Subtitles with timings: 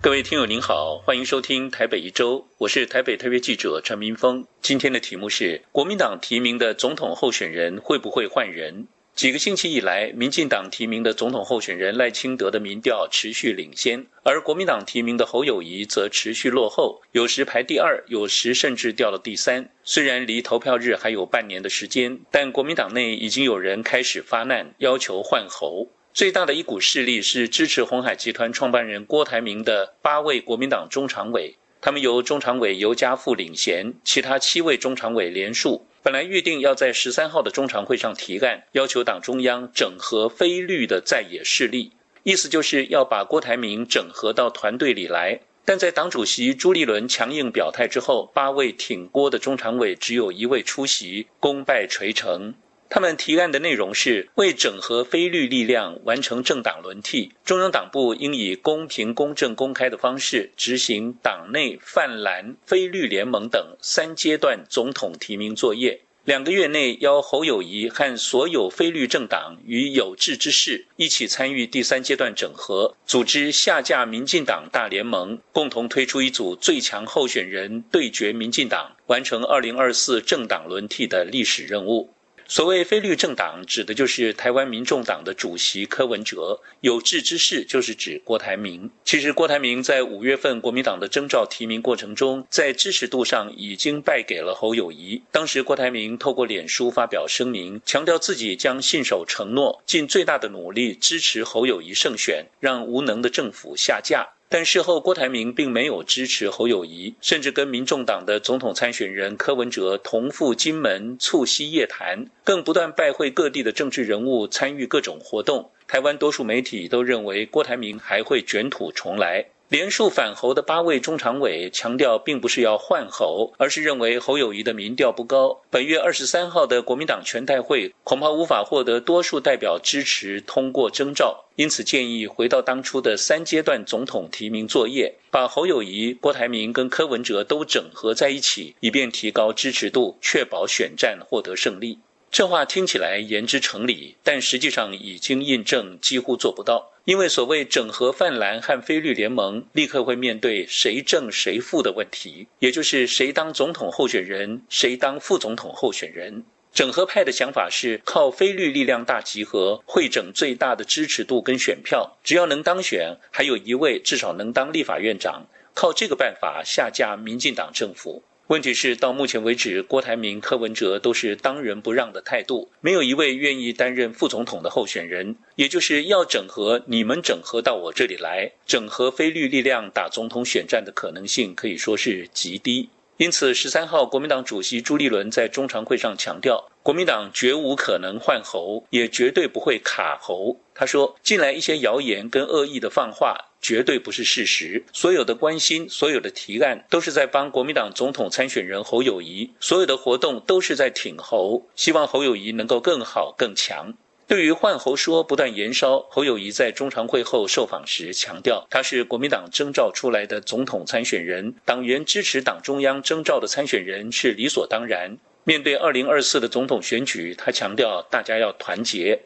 [0.00, 4.46] 各位听友您好，欢迎收听台北一周，我是台北特约记者陈明峰。
[4.62, 8.86] 今天的题目是：国民党提名的总统候选人会不会换人？
[9.16, 19.68] 几个星期以来，民进党提名的总统候选人赖清德的民调持续领先，而国民党提名的侯友谊则持续落后，有时排第二，有时甚至掉了第三。
[19.82, 25.88] 虽然离投票日还有半年的时间，但国民党内已经有人开始发难，要求换侯。
[26.14, 35.86] 最大的一股势力是支持红海集团创办人郭台铭的八位国民党中常委，他们由中常委尤家富领衔，其他七位中常委连署。
[36.02, 41.92] 本来预定要在十三号的中常会上提案，要求党中央整合非绿的在野势力，
[42.24, 45.40] 意思就是要把郭台铭整合到团队里来。
[45.64, 52.54] 但在党主席朱立伦强硬表态之后，八位挺郭的中常委只有一位出席，功败垂成。
[52.90, 66.00] 他们提案的内容是为整合非绿力量，完成政党轮替，中央党部应以公平、公正、公开的方式执行党内泛蓝、非绿联盟等三阶段总统提名作业。
[66.24, 82.14] 两个月内邀侯友谊和所有非绿政党与有志之士一起参与第三阶段整合，组织下架民进党大联盟，共同推出一组最强候选人对决民进党，完成二零二四政党轮替的历史任务。
[82.50, 88.90] 所谓非绿政党，指的就是台湾民众党的主席柯文哲；有志之士就是指郭台铭。
[89.04, 95.22] 其实，郭台铭在五月份国民党的征召提名过程中，在支持度上已经败给了侯友谊。
[95.30, 104.26] 当时，郭台铭透过脸书发表声明，强调自己将信守承诺，尽最大的努力支持侯友谊胜选，让无能的政府下架。
[104.50, 115.70] 但事后，郭台铭并没有支持侯友谊，甚至跟民众党的总统参选人柯文哲同赴金门促膝夜谈，更不断拜会各地的政治人物，参与各种活动。
[115.86, 119.46] 台湾多数媒体都认为郭台铭还会卷土重来。
[119.70, 125.60] 连数反侯的八位中常委强调，并不是要换侯，而是认为侯友谊的民调不高。
[125.68, 141.98] 本月二十三号的国民党全代会恐怕无法获得多数代表支持通过征召，因此建议回到当初的三阶段总统提名作业，把侯友谊、郭台铭跟柯文哲都整合在一起，以便提高支持度，确保选战获得胜利。
[142.30, 146.90] 这话听起来言之成理，但实际上已经印证几乎做不到。
[147.08, 156.44] 因为所谓整合泛蓝和非绿联盟，立刻会面对谁正谁负的问题，也就是谁当总统候选人，谁当副总统候选人。
[156.70, 168.22] 整合派的想法是靠非绿力量大集合，会整最大的支持度跟选票，只要能当选，还有一位至少能当立法院长，靠这个办法下架民进党政府。
[168.48, 175.36] 问题是，到目前为止，郭台铭、柯文哲都是当仁不让的态度，没有一位愿意担任副总统的候选人。
[175.56, 182.88] 也就是要整合，你们整合到我这里来，整合非绿力量打总统选战的可能性可以说是极低。
[183.18, 190.56] 因此，十三号国民党主席朱立伦在中常会上强调，国民党绝无可能换侯，也绝对不会卡侯。
[190.74, 193.36] 他说，近来一些谣言跟恶意的放话。
[193.60, 194.84] 绝对不是事实。
[194.92, 203.94] 所有的关心，所有的提案，都是在帮国民党总统参选人侯友谊；所有的活动都是在挺侯，希望侯友谊能够更好更强。
[204.26, 215.16] 对于换侯说不断延烧，侯友谊在中常会后受访时强调，他是国民党征召出来的总统参选人，党员支持党中央征召的参选人是理所当然。
[215.44, 219.18] 面对二零二四的总统选举，他强调大家要团结。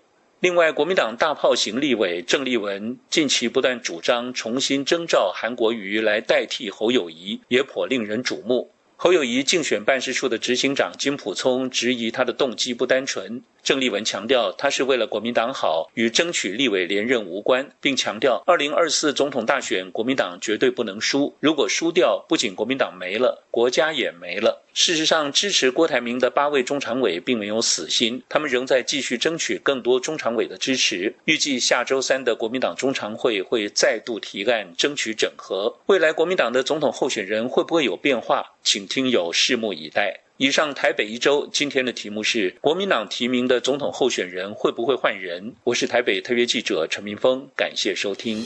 [0.42, 8.68] 另外，国民党大炮型立委郑立文近期不断主张重新征召韩国瑜来代替侯友谊，也颇令人瞩目。
[8.96, 13.42] 侯友谊竞选办事处的执行长金普聪质疑他的动机不单纯。
[13.62, 21.32] 郑立文强调，他是为了国民党好，与争取立委连任无关，并强调，二零二四总统大选，国民党绝对不能输。
[21.38, 24.64] 如果输掉，不仅国民党没了，国家也没了。
[24.74, 31.14] 事实上，支持郭台铭的八位中常委并没有死心，他们仍在继续争取更多中常委的支持。
[31.26, 35.76] 预计下周三的国民党中常会会再度提案争取整合。
[35.86, 38.44] 未来国民党的总统候选人会不会有变化？
[38.62, 40.20] 请听友拭目以待。
[40.38, 45.54] 以上台北一周今天的题目是国民党提名的总统候选人会不会换人？
[45.64, 48.44] 我是台北特约记者陈明峰，感谢收听。